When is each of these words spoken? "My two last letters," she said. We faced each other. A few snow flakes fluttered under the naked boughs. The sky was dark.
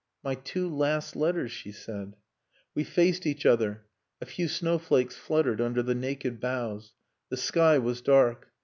"My 0.23 0.33
two 0.33 0.67
last 0.67 1.15
letters," 1.15 1.51
she 1.51 1.71
said. 1.71 2.15
We 2.73 2.83
faced 2.83 3.27
each 3.27 3.45
other. 3.45 3.85
A 4.19 4.25
few 4.25 4.47
snow 4.47 4.79
flakes 4.79 5.15
fluttered 5.15 5.61
under 5.61 5.83
the 5.83 5.93
naked 5.93 6.39
boughs. 6.39 6.93
The 7.29 7.37
sky 7.37 7.77
was 7.77 8.01
dark. 8.01 8.49